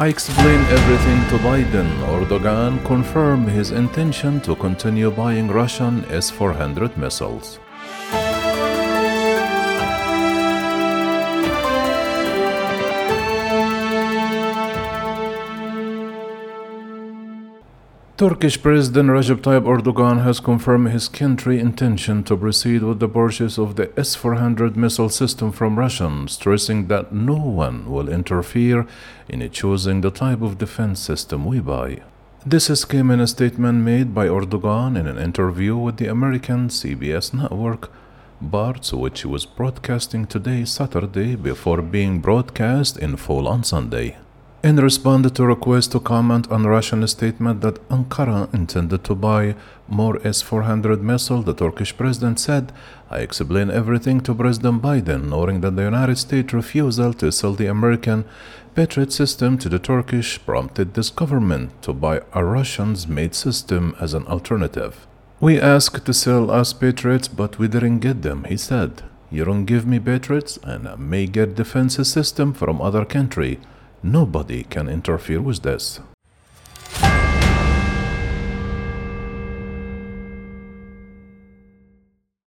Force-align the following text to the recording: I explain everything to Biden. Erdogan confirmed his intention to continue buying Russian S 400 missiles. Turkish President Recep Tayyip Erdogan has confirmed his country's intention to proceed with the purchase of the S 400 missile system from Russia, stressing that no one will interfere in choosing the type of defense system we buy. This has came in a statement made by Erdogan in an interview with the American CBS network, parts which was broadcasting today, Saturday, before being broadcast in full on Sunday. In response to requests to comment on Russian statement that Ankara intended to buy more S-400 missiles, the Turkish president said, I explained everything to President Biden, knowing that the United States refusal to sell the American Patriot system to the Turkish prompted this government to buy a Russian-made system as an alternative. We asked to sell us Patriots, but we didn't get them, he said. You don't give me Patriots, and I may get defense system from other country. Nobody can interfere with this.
I 0.00 0.08
explain 0.08 0.60
everything 0.78 1.20
to 1.28 1.36
Biden. 1.44 1.88
Erdogan 2.08 2.82
confirmed 2.86 3.50
his 3.50 3.70
intention 3.70 4.40
to 4.40 4.56
continue 4.56 5.10
buying 5.10 5.48
Russian 5.48 6.06
S 6.06 6.30
400 6.30 6.96
missiles. 6.96 7.60
Turkish 18.20 18.60
President 18.60 19.08
Recep 19.08 19.40
Tayyip 19.40 19.64
Erdogan 19.64 20.22
has 20.22 20.40
confirmed 20.40 20.90
his 20.90 21.08
country's 21.08 21.62
intention 21.62 22.22
to 22.24 22.36
proceed 22.36 22.82
with 22.82 23.00
the 23.00 23.08
purchase 23.08 23.56
of 23.56 23.76
the 23.76 23.98
S 23.98 24.14
400 24.14 24.76
missile 24.76 25.08
system 25.08 25.50
from 25.50 25.78
Russia, 25.78 26.26
stressing 26.26 26.88
that 26.88 27.14
no 27.14 27.36
one 27.36 27.90
will 27.90 28.10
interfere 28.10 28.86
in 29.26 29.48
choosing 29.50 30.02
the 30.02 30.10
type 30.10 30.42
of 30.42 30.58
defense 30.58 31.00
system 31.00 31.46
we 31.46 31.60
buy. 31.60 32.02
This 32.44 32.68
has 32.68 32.84
came 32.84 33.10
in 33.10 33.20
a 33.20 33.26
statement 33.26 33.84
made 33.84 34.14
by 34.14 34.26
Erdogan 34.26 34.98
in 34.98 35.06
an 35.06 35.16
interview 35.16 35.74
with 35.78 35.96
the 35.96 36.08
American 36.08 36.68
CBS 36.68 37.32
network, 37.32 37.90
parts 38.50 38.92
which 38.92 39.24
was 39.24 39.46
broadcasting 39.46 40.26
today, 40.26 40.66
Saturday, 40.66 41.36
before 41.36 41.80
being 41.80 42.20
broadcast 42.20 42.98
in 42.98 43.16
full 43.16 43.48
on 43.48 43.64
Sunday. 43.64 44.18
In 44.62 44.76
response 44.76 45.30
to 45.30 45.46
requests 45.46 45.86
to 45.86 46.00
comment 46.00 46.52
on 46.52 46.66
Russian 46.66 47.06
statement 47.08 47.62
that 47.62 47.88
Ankara 47.88 48.52
intended 48.52 49.04
to 49.04 49.14
buy 49.14 49.54
more 49.88 50.20
S-400 50.22 51.00
missiles, 51.00 51.46
the 51.46 51.54
Turkish 51.54 51.96
president 51.96 52.38
said, 52.38 52.70
I 53.08 53.20
explained 53.20 53.70
everything 53.70 54.20
to 54.20 54.34
President 54.34 54.82
Biden, 54.82 55.30
knowing 55.30 55.62
that 55.62 55.76
the 55.76 55.84
United 55.84 56.18
States 56.18 56.52
refusal 56.52 57.14
to 57.14 57.32
sell 57.32 57.54
the 57.54 57.68
American 57.68 58.26
Patriot 58.74 59.14
system 59.14 59.56
to 59.56 59.70
the 59.70 59.78
Turkish 59.78 60.38
prompted 60.44 60.92
this 60.92 61.08
government 61.08 61.70
to 61.80 61.94
buy 61.94 62.20
a 62.34 62.44
Russian-made 62.44 63.34
system 63.34 63.96
as 63.98 64.12
an 64.12 64.26
alternative. 64.26 65.06
We 65.40 65.58
asked 65.58 66.04
to 66.04 66.12
sell 66.12 66.50
us 66.50 66.74
Patriots, 66.74 67.28
but 67.28 67.58
we 67.58 67.66
didn't 67.66 68.00
get 68.00 68.20
them, 68.20 68.44
he 68.44 68.58
said. 68.58 69.04
You 69.30 69.46
don't 69.46 69.64
give 69.64 69.86
me 69.86 69.98
Patriots, 70.00 70.58
and 70.62 70.86
I 70.86 70.96
may 70.96 71.24
get 71.24 71.54
defense 71.54 71.96
system 71.96 72.52
from 72.52 72.82
other 72.82 73.06
country. 73.06 73.58
Nobody 74.02 74.64
can 74.64 74.88
interfere 74.88 75.42
with 75.42 75.62
this. 75.62 76.00